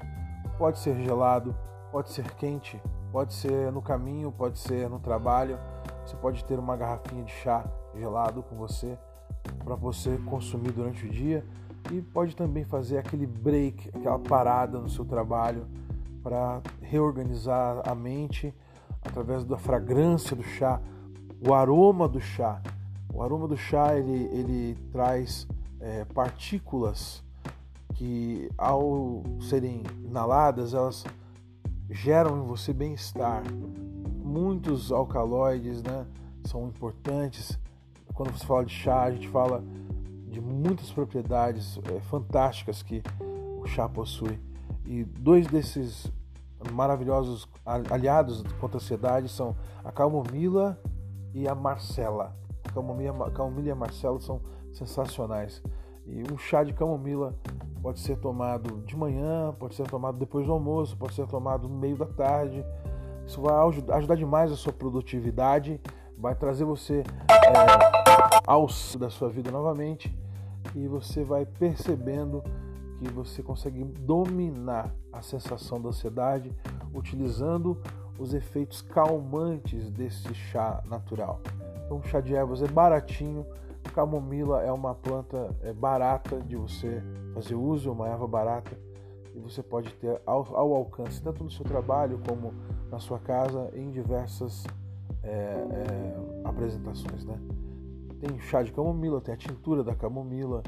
Pode 0.58 0.78
ser 0.78 0.94
gelado, 1.00 1.56
pode 1.90 2.10
ser 2.10 2.34
quente, 2.34 2.80
pode 3.10 3.32
ser 3.32 3.72
no 3.72 3.80
caminho, 3.80 4.30
pode 4.30 4.58
ser 4.58 4.90
no 4.90 4.98
trabalho. 4.98 5.58
Você 6.04 6.16
pode 6.16 6.44
ter 6.44 6.58
uma 6.58 6.76
garrafinha 6.76 7.24
de 7.24 7.32
chá 7.32 7.64
gelado 7.94 8.42
com 8.42 8.56
você 8.56 8.98
para 9.64 9.74
você 9.74 10.18
consumir 10.18 10.72
durante 10.72 11.06
o 11.06 11.08
dia 11.08 11.44
e 11.90 12.02
pode 12.02 12.34
também 12.36 12.64
fazer 12.64 12.98
aquele 12.98 13.26
break, 13.26 13.88
aquela 13.94 14.18
parada 14.18 14.78
no 14.78 14.88
seu 14.88 15.04
trabalho 15.04 15.66
para 16.22 16.60
reorganizar 16.82 17.82
a 17.88 17.94
mente 17.94 18.54
através 19.02 19.44
da 19.44 19.56
fragrância 19.56 20.36
do 20.36 20.42
chá, 20.42 20.80
o 21.46 21.54
aroma 21.54 22.08
do 22.08 22.20
chá. 22.20 22.60
O 23.12 23.22
aroma 23.22 23.48
do 23.48 23.56
chá 23.56 23.96
ele, 23.96 24.28
ele 24.32 24.76
traz 24.92 25.46
é, 25.80 26.04
partículas 26.06 27.22
que 27.94 28.50
ao 28.56 29.22
serem 29.40 29.82
inaladas 30.04 30.74
elas 30.74 31.04
geram 31.90 32.42
em 32.42 32.46
você 32.46 32.72
bem-estar. 32.72 33.42
Muitos 34.22 34.92
alcaloides 34.92 35.82
né, 35.82 36.06
são 36.44 36.66
importantes 36.68 37.58
quando 38.18 38.36
você 38.36 38.44
fala 38.44 38.64
de 38.64 38.74
chá, 38.74 39.04
a 39.04 39.12
gente 39.12 39.28
fala 39.28 39.62
de 40.28 40.40
muitas 40.40 40.90
propriedades 40.90 41.78
é, 41.90 42.00
fantásticas 42.00 42.82
que 42.82 43.02
o 43.60 43.66
chá 43.66 43.88
possui. 43.88 44.38
E 44.84 45.04
dois 45.04 45.46
desses 45.46 46.12
maravilhosos 46.72 47.48
aliados 47.64 48.42
contra 48.60 48.78
a 48.78 48.80
ansiedade 48.80 49.28
são 49.28 49.56
a 49.84 49.92
camomila 49.92 50.78
e 51.34 51.46
a 51.46 51.54
marcela. 51.54 52.36
A 52.64 52.72
camomila, 52.72 53.30
camomila 53.30 53.68
e 53.68 53.70
a 53.70 53.76
marcela 53.76 54.20
são 54.20 54.40
sensacionais. 54.72 55.62
E 56.06 56.22
um 56.32 56.38
chá 56.38 56.64
de 56.64 56.72
camomila 56.72 57.34
pode 57.82 58.00
ser 58.00 58.16
tomado 58.16 58.82
de 58.84 58.96
manhã, 58.96 59.54
pode 59.58 59.74
ser 59.74 59.86
tomado 59.86 60.18
depois 60.18 60.46
do 60.46 60.52
almoço, 60.52 60.96
pode 60.96 61.14
ser 61.14 61.26
tomado 61.26 61.68
no 61.68 61.78
meio 61.78 61.96
da 61.96 62.06
tarde. 62.06 62.64
Isso 63.26 63.40
vai 63.42 63.54
ajudar 63.66 64.16
demais 64.16 64.50
a 64.50 64.56
sua 64.56 64.72
produtividade, 64.72 65.80
vai 66.18 66.34
trazer 66.34 66.64
você 66.64 67.04
é, 67.30 68.42
ao 68.46 68.66
da 68.98 69.08
sua 69.08 69.28
vida 69.28 69.50
novamente 69.50 70.14
e 70.74 70.86
você 70.86 71.24
vai 71.24 71.46
percebendo 71.46 72.42
que 72.98 73.08
você 73.08 73.42
consegue 73.42 73.84
dominar 73.84 74.92
a 75.12 75.22
sensação 75.22 75.80
da 75.80 75.90
ansiedade 75.90 76.52
utilizando 76.92 77.80
os 78.18 78.34
efeitos 78.34 78.82
calmantes 78.82 79.90
desse 79.90 80.34
chá 80.34 80.82
natural. 80.84 81.40
Então, 81.84 81.98
o 81.98 82.02
chá 82.02 82.20
de 82.20 82.34
ervas 82.34 82.60
é 82.60 82.66
baratinho, 82.66 83.46
camomila 83.94 84.62
é 84.62 84.72
uma 84.72 84.94
planta 84.94 85.54
é 85.62 85.72
barata 85.72 86.40
de 86.40 86.56
você 86.56 87.02
fazer 87.34 87.54
uso, 87.54 87.88
é 87.88 87.92
uma 87.92 88.08
erva 88.08 88.26
barata 88.26 88.76
e 89.34 89.38
você 89.38 89.62
pode 89.62 89.92
ter 89.94 90.20
ao, 90.26 90.46
ao 90.54 90.74
alcance 90.74 91.22
tanto 91.22 91.44
no 91.44 91.50
seu 91.50 91.64
trabalho 91.64 92.20
como 92.26 92.52
na 92.90 92.98
sua 92.98 93.18
casa 93.18 93.70
em 93.74 93.90
diversas 93.90 94.64
é, 95.22 95.28
é, 95.30 96.16
apresentações, 96.44 97.24
né? 97.24 97.38
Tem 98.20 98.38
chá 98.40 98.62
de 98.62 98.72
camomila, 98.72 99.20
tem 99.20 99.34
a 99.34 99.36
tintura 99.36 99.84
da 99.84 99.94
camomila, 99.94 100.62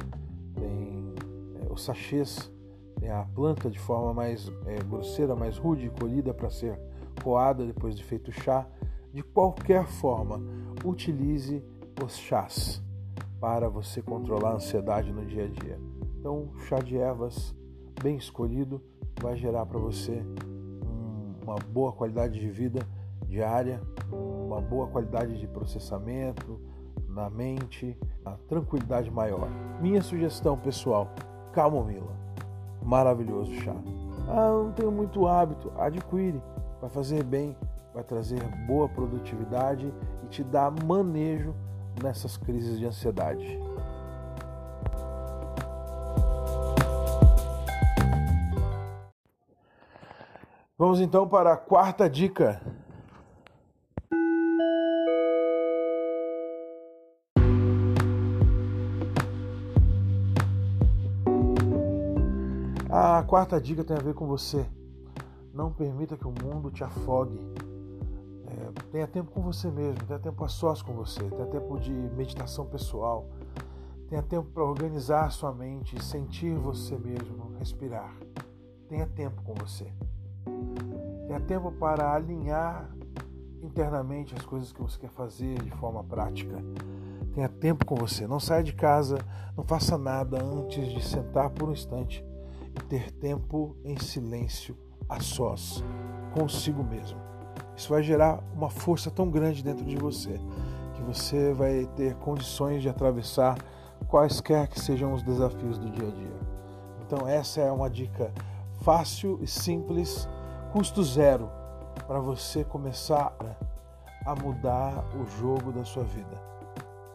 tem 0.54 1.14
é, 1.60 1.72
os 1.72 1.82
sachês, 1.82 2.50
tem 2.98 3.10
a 3.10 3.24
planta 3.34 3.70
de 3.70 3.78
forma 3.78 4.14
mais 4.14 4.50
é, 4.66 4.76
grosseira, 4.84 5.34
mais 5.34 5.58
rude, 5.58 5.90
colhida 5.90 6.32
para 6.32 6.50
ser 6.50 6.78
coada 7.22 7.66
depois 7.66 7.96
de 7.96 8.04
feito 8.04 8.28
o 8.28 8.32
chá. 8.32 8.66
De 9.12 9.22
qualquer 9.22 9.86
forma, 9.86 10.40
utilize 10.84 11.64
os 12.04 12.16
chás 12.16 12.80
para 13.40 13.68
você 13.68 14.00
controlar 14.00 14.50
a 14.50 14.54
ansiedade 14.54 15.12
no 15.12 15.24
dia 15.24 15.44
a 15.44 15.48
dia. 15.48 15.80
Então, 16.18 16.50
chá 16.68 16.78
de 16.78 16.96
ervas 16.96 17.54
bem 18.00 18.16
escolhido 18.16 18.80
vai 19.20 19.36
gerar 19.36 19.66
para 19.66 19.78
você 19.78 20.22
uma 21.42 21.56
boa 21.56 21.92
qualidade 21.92 22.38
de 22.38 22.48
vida 22.48 22.86
diária, 23.30 23.80
uma 24.12 24.60
boa 24.60 24.88
qualidade 24.88 25.38
de 25.38 25.46
processamento, 25.46 26.60
na 27.08 27.30
mente, 27.30 27.96
a 28.24 28.32
tranquilidade 28.48 29.10
maior. 29.10 29.48
Minha 29.80 30.02
sugestão 30.02 30.58
pessoal: 30.58 31.08
camomila. 31.52 32.18
Maravilhoso 32.82 33.54
chá. 33.54 33.74
Ah, 34.28 34.50
não 34.50 34.72
tenho 34.72 34.90
muito 34.90 35.26
hábito. 35.26 35.72
Adquire. 35.76 36.42
Vai 36.80 36.90
fazer 36.90 37.22
bem, 37.22 37.56
vai 37.94 38.02
trazer 38.02 38.40
boa 38.66 38.88
produtividade 38.88 39.92
e 40.24 40.26
te 40.28 40.42
dar 40.42 40.72
manejo 40.84 41.54
nessas 42.02 42.36
crises 42.36 42.78
de 42.78 42.86
ansiedade. 42.86 43.60
Vamos 50.78 50.98
então 51.00 51.28
para 51.28 51.52
a 51.52 51.56
quarta 51.58 52.08
dica 52.08 52.58
A 63.20 63.22
quarta 63.22 63.60
dica 63.60 63.84
tem 63.84 63.94
a 63.94 64.00
ver 64.00 64.14
com 64.14 64.26
você. 64.26 64.66
Não 65.52 65.70
permita 65.70 66.16
que 66.16 66.26
o 66.26 66.32
mundo 66.32 66.70
te 66.70 66.82
afogue. 66.82 67.38
É, 68.46 68.82
tenha 68.90 69.06
tempo 69.06 69.30
com 69.30 69.42
você 69.42 69.70
mesmo, 69.70 70.02
tenha 70.06 70.18
tempo 70.18 70.42
a 70.42 70.48
sós 70.48 70.80
com 70.80 70.94
você, 70.94 71.22
tenha 71.28 71.44
tempo 71.44 71.78
de 71.78 71.92
meditação 71.92 72.64
pessoal, 72.64 73.28
Tenha 74.08 74.22
tempo 74.22 74.48
para 74.52 74.64
organizar 74.64 75.30
sua 75.30 75.52
mente, 75.52 76.02
sentir 76.02 76.54
você 76.56 76.96
mesmo, 76.96 77.54
respirar. 77.58 78.16
Tenha 78.88 79.06
tempo 79.06 79.42
com 79.42 79.52
você. 79.54 79.92
Tenha 81.26 81.40
tempo 81.40 81.70
para 81.72 82.14
alinhar 82.14 82.90
internamente 83.62 84.34
as 84.34 84.46
coisas 84.46 84.72
que 84.72 84.80
você 84.80 84.98
quer 84.98 85.10
fazer 85.10 85.62
de 85.62 85.70
forma 85.72 86.02
prática. 86.02 86.56
Tenha 87.34 87.50
tempo 87.50 87.84
com 87.84 87.96
você. 87.96 88.26
Não 88.26 88.40
saia 88.40 88.64
de 88.64 88.72
casa, 88.72 89.18
não 89.54 89.62
faça 89.62 89.98
nada 89.98 90.42
antes 90.42 90.88
de 90.88 91.04
sentar 91.04 91.50
por 91.50 91.68
um 91.68 91.72
instante 91.72 92.24
ter 92.88 93.10
tempo 93.12 93.76
em 93.84 93.98
silêncio, 93.98 94.76
a 95.08 95.20
sós, 95.20 95.84
consigo 96.32 96.84
mesmo. 96.84 97.18
Isso 97.76 97.88
vai 97.88 98.02
gerar 98.02 98.42
uma 98.54 98.70
força 98.70 99.10
tão 99.10 99.30
grande 99.30 99.64
dentro 99.64 99.84
de 99.84 99.96
você 99.96 100.38
que 100.94 101.02
você 101.02 101.52
vai 101.52 101.86
ter 101.96 102.14
condições 102.16 102.82
de 102.82 102.88
atravessar 102.88 103.56
quaisquer 104.06 104.68
que 104.68 104.78
sejam 104.78 105.12
os 105.12 105.22
desafios 105.22 105.78
do 105.78 105.90
dia 105.90 106.08
a 106.08 106.10
dia. 106.10 106.40
Então, 107.06 107.26
essa 107.26 107.60
é 107.60 107.72
uma 107.72 107.88
dica 107.88 108.32
fácil 108.82 109.38
e 109.42 109.46
simples, 109.46 110.28
custo 110.72 111.02
zero, 111.02 111.50
para 112.06 112.20
você 112.20 112.64
começar 112.64 113.34
a 114.24 114.34
mudar 114.34 115.04
o 115.16 115.24
jogo 115.40 115.72
da 115.72 115.84
sua 115.84 116.04
vida. 116.04 116.40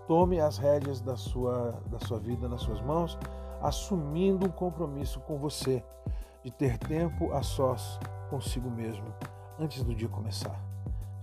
Tome 0.07 0.39
as 0.39 0.57
rédeas 0.57 1.01
da 1.01 1.15
sua, 1.15 1.81
da 1.87 1.99
sua 1.99 2.19
vida 2.19 2.47
nas 2.47 2.61
suas 2.61 2.81
mãos, 2.81 3.17
assumindo 3.61 4.45
um 4.45 4.51
compromisso 4.51 5.19
com 5.21 5.37
você 5.37 5.83
de 6.43 6.51
ter 6.51 6.77
tempo 6.77 7.31
a 7.33 7.41
sós 7.41 7.99
consigo 8.29 8.69
mesmo 8.69 9.05
antes 9.59 9.83
do 9.83 9.93
dia 9.93 10.09
começar. 10.09 10.59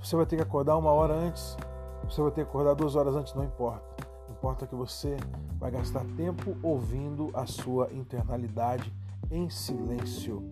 Você 0.00 0.16
vai 0.16 0.26
ter 0.26 0.36
que 0.36 0.42
acordar 0.42 0.76
uma 0.76 0.90
hora 0.90 1.14
antes, 1.14 1.56
você 2.04 2.20
vai 2.20 2.30
ter 2.30 2.44
que 2.44 2.50
acordar 2.50 2.74
duas 2.74 2.96
horas 2.96 3.14
antes, 3.14 3.34
não 3.34 3.44
importa. 3.44 4.04
Importa 4.30 4.66
que 4.66 4.74
você 4.74 5.16
vai 5.58 5.70
gastar 5.70 6.04
tempo 6.16 6.56
ouvindo 6.62 7.30
a 7.34 7.46
sua 7.46 7.92
internalidade 7.92 8.92
em 9.30 9.48
silêncio. 9.48 10.42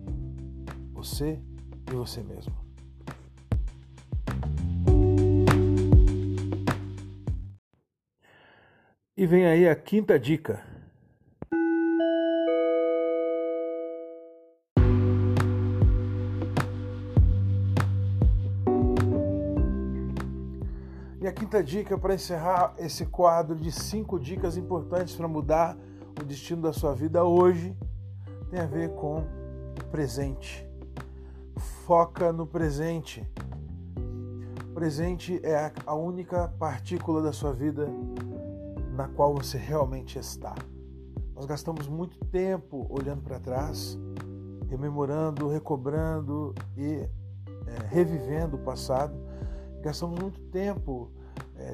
Você 0.93 1.39
e 1.91 1.95
você 1.95 2.23
mesmo. 2.23 2.55
E 9.17 9.27
vem 9.27 9.45
aí 9.45 9.67
a 9.67 9.75
quinta 9.75 10.17
dica. 10.17 10.70
A 21.31 21.33
quinta 21.33 21.63
dica 21.63 21.97
para 21.97 22.13
encerrar 22.13 22.73
esse 22.77 23.05
quadro 23.05 23.55
de 23.55 23.71
cinco 23.71 24.19
dicas 24.19 24.57
importantes 24.57 25.15
para 25.15 25.29
mudar 25.29 25.77
o 26.21 26.25
destino 26.25 26.61
da 26.61 26.73
sua 26.73 26.93
vida 26.93 27.23
hoje 27.23 27.73
tem 28.49 28.59
a 28.59 28.65
ver 28.65 28.89
com 28.95 29.19
o 29.19 29.85
presente. 29.89 30.67
Foca 31.85 32.33
no 32.33 32.45
presente. 32.45 33.25
O 34.69 34.73
presente 34.73 35.39
é 35.41 35.71
a 35.85 35.95
única 35.95 36.49
partícula 36.59 37.21
da 37.21 37.31
sua 37.31 37.53
vida 37.53 37.87
na 38.93 39.07
qual 39.07 39.33
você 39.33 39.57
realmente 39.57 40.19
está. 40.19 40.53
Nós 41.33 41.45
gastamos 41.45 41.87
muito 41.87 42.19
tempo 42.25 42.85
olhando 42.89 43.21
para 43.21 43.39
trás, 43.39 43.97
rememorando, 44.67 45.47
recobrando 45.47 46.53
e 46.75 47.07
é, 47.67 47.87
revivendo 47.87 48.57
o 48.57 48.59
passado. 48.59 49.15
Gastamos 49.81 50.19
muito 50.19 50.41
tempo 50.51 51.09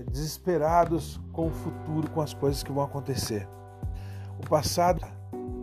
desesperados 0.04 1.20
com 1.32 1.48
o 1.48 1.52
futuro, 1.52 2.10
com 2.12 2.22
as 2.22 2.34
coisas 2.34 2.64
que 2.64 2.72
vão 2.72 2.84
acontecer. 2.84 3.48
O 4.40 4.50
passado 4.50 5.06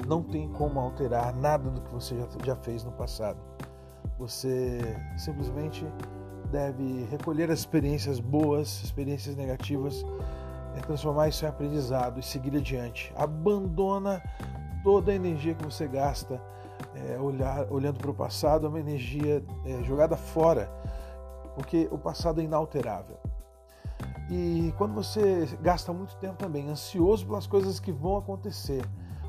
não 0.07 0.23
tem 0.23 0.49
como 0.49 0.79
alterar 0.81 1.35
nada 1.35 1.70
do 1.70 1.81
que 1.81 1.92
você 1.92 2.16
já, 2.44 2.57
fez 2.57 2.85
no 2.85 2.92
passado. 2.92 3.38
Você 4.18 4.81
simplesmente 5.16 5.87
deve 6.51 7.05
recolher 7.11 7.51
as 7.51 7.61
experiências 7.61 8.20
boas, 8.20 8.83
experiências 8.83 9.37
negativas 9.37 10.05
transformar 10.85 11.29
isso 11.29 11.44
em 11.44 11.49
aprendizado 11.49 12.20
e 12.20 12.23
seguir 12.23 12.57
adiante. 12.57 13.12
Abandona 13.16 14.23
toda 14.83 15.12
a 15.12 15.14
energia 15.14 15.55
que 15.55 15.64
você 15.64 15.87
gasta 15.87 16.40
é, 16.94 17.18
olhar, 17.18 17.66
olhando 17.70 17.99
para 17.99 18.11
o 18.11 18.14
passado, 18.14 18.66
é 18.66 18.68
uma 18.68 18.81
energia 18.81 19.42
é, 19.64 19.83
jogada 19.83 20.16
fora, 20.16 20.70
porque 21.55 21.88
o 21.90 21.99
passado 21.99 22.40
é 22.40 22.44
inalterável. 22.44 23.16
E 24.30 24.72
quando 24.78 24.94
você 24.94 25.46
gasta 25.60 25.92
muito 25.92 26.16
tempo 26.16 26.37
também 26.37 26.68
ansioso 26.68 27.26
pelas 27.26 27.46
coisas 27.46 27.78
que 27.78 27.92
vão 27.92 28.16
acontecer, 28.16 28.84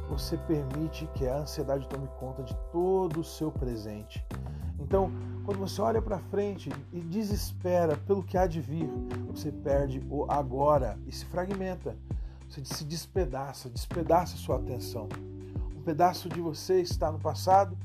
você 0.10 0.38
permite 0.38 1.08
que 1.16 1.28
a 1.28 1.40
ansiedade 1.40 1.88
tome 1.88 2.08
conta 2.20 2.44
de 2.44 2.56
todo 2.72 3.20
o 3.20 3.24
seu 3.24 3.52
presente. 3.52 4.26
Então, 4.80 5.12
quando 5.44 5.60
você 5.60 5.82
olha 5.82 6.02
para 6.02 6.20
frente 6.20 6.72
e 6.94 7.00
desespera 7.00 7.98
pelo 7.98 8.24
que 8.24 8.38
há 8.38 8.46
de 8.46 8.62
vir, 8.62 8.90
você 9.28 9.52
perde 9.52 10.02
o 10.10 10.30
agora 10.32 10.98
e 11.08 11.12
se 11.12 11.26
fragmenta. 11.26 11.98
Você 12.48 12.64
se 12.64 12.86
despedaça, 12.86 13.70
despedaça 13.70 14.38
sua 14.38 14.58
atenção. 14.58 15.10
Um 15.76 15.82
pedaço 15.82 16.30
de 16.30 16.40
você 16.40 16.82
está 16.82 17.12
no 17.12 17.20
passado 17.20 17.78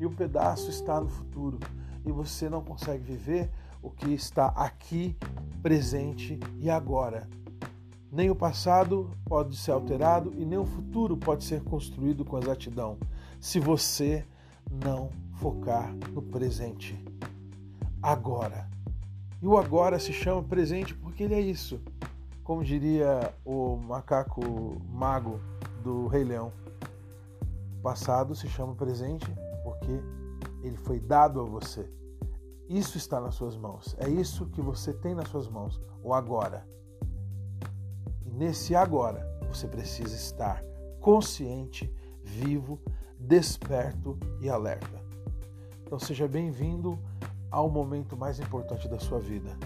e 0.00 0.06
um 0.06 0.14
pedaço 0.14 0.70
está 0.70 1.00
no 1.00 1.08
futuro. 1.08 1.58
E 2.04 2.10
você 2.10 2.48
não 2.48 2.62
consegue 2.62 3.04
viver 3.04 3.50
o 3.82 3.90
que 3.90 4.12
está 4.12 4.46
aqui, 4.48 5.16
presente 5.62 6.38
e 6.60 6.70
agora. 6.70 7.28
Nem 8.10 8.30
o 8.30 8.36
passado 8.36 9.10
pode 9.24 9.56
ser 9.56 9.72
alterado 9.72 10.32
e 10.36 10.44
nem 10.44 10.58
o 10.58 10.64
futuro 10.64 11.16
pode 11.16 11.44
ser 11.44 11.62
construído 11.62 12.24
com 12.24 12.38
exatidão 12.38 12.98
se 13.40 13.60
você 13.60 14.24
não 14.70 15.10
focar 15.34 15.94
no 16.12 16.22
presente. 16.22 16.98
Agora. 18.02 18.68
E 19.42 19.46
o 19.46 19.58
agora 19.58 19.98
se 19.98 20.12
chama 20.12 20.42
presente 20.42 20.94
porque 20.94 21.24
ele 21.24 21.34
é 21.34 21.40
isso. 21.40 21.80
Como 22.42 22.64
diria 22.64 23.34
o 23.44 23.76
macaco 23.76 24.80
mago 24.88 25.40
do 25.82 26.06
Rei 26.06 26.24
Leão. 26.24 26.52
O 27.78 27.82
passado 27.82 28.34
se 28.34 28.48
chama 28.48 28.74
presente 28.74 29.26
porque 29.62 30.00
ele 30.62 30.76
foi 30.76 30.98
dado 30.98 31.40
a 31.40 31.44
você. 31.44 31.88
Isso 32.68 32.96
está 32.96 33.20
nas 33.20 33.34
suas 33.34 33.56
mãos. 33.56 33.94
É 33.98 34.08
isso 34.08 34.46
que 34.46 34.60
você 34.60 34.92
tem 34.92 35.14
nas 35.14 35.28
suas 35.28 35.48
mãos, 35.48 35.80
o 36.02 36.12
agora. 36.12 36.66
E 38.24 38.30
nesse 38.30 38.74
agora, 38.74 39.24
você 39.48 39.68
precisa 39.68 40.14
estar 40.14 40.62
consciente, 41.00 41.92
vivo, 42.24 42.80
desperto 43.18 44.18
e 44.40 44.48
alerta. 44.48 45.00
Então 45.84 45.98
seja 45.98 46.26
bem-vindo 46.26 46.98
ao 47.50 47.70
momento 47.70 48.16
mais 48.16 48.40
importante 48.40 48.88
da 48.88 48.98
sua 48.98 49.20
vida, 49.20 49.56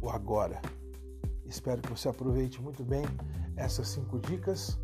o 0.00 0.08
agora. 0.08 0.60
Espero 1.44 1.82
que 1.82 1.90
você 1.90 2.08
aproveite 2.08 2.62
muito 2.62 2.82
bem 2.82 3.04
essas 3.56 3.88
cinco 3.88 4.18
dicas 4.18 4.78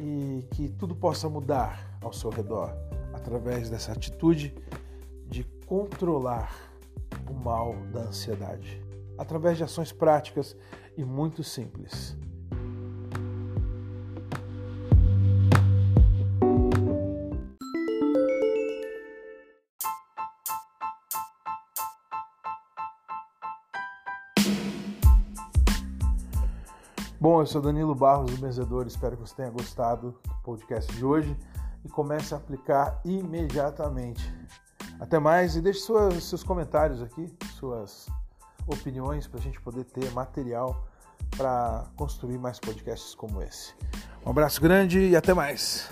e 0.00 0.46
que 0.52 0.70
tudo 0.70 0.94
possa 0.94 1.28
mudar 1.28 1.98
ao 2.00 2.12
seu 2.12 2.30
redor 2.30 2.72
através 3.12 3.68
dessa 3.68 3.92
atitude 3.92 4.54
de 5.28 5.44
controlar 5.66 6.65
o 7.28 7.34
mal 7.34 7.74
da 7.92 8.00
ansiedade, 8.00 8.82
através 9.18 9.56
de 9.56 9.64
ações 9.64 9.92
práticas 9.92 10.56
e 10.96 11.04
muito 11.04 11.42
simples. 11.44 12.16
Bom, 27.18 27.40
eu 27.40 27.46
sou 27.46 27.60
Danilo 27.60 27.92
Barros 27.92 28.30
do 28.30 28.40
Benzedor, 28.40 28.86
espero 28.86 29.16
que 29.16 29.22
você 29.22 29.34
tenha 29.34 29.50
gostado 29.50 30.12
do 30.22 30.34
podcast 30.44 30.92
de 30.94 31.04
hoje 31.04 31.36
e 31.84 31.88
comece 31.88 32.32
a 32.34 32.36
aplicar 32.36 33.00
imediatamente. 33.04 34.32
Até 34.98 35.18
mais 35.18 35.56
e 35.56 35.60
deixe 35.60 35.80
suas, 35.80 36.24
seus 36.24 36.42
comentários 36.42 37.02
aqui, 37.02 37.32
suas 37.58 38.06
opiniões 38.66 39.26
para 39.26 39.38
a 39.38 39.42
gente 39.42 39.60
poder 39.60 39.84
ter 39.84 40.10
material 40.12 40.86
para 41.36 41.84
construir 41.96 42.38
mais 42.38 42.58
podcasts 42.58 43.14
como 43.14 43.42
esse. 43.42 43.74
Um 44.24 44.30
abraço 44.30 44.60
grande 44.60 44.98
e 45.00 45.16
até 45.16 45.34
mais. 45.34 45.88